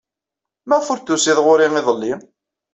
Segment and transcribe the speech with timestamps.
[0.67, 2.13] Maɣef ur d-tusid ɣer-i iḍelli?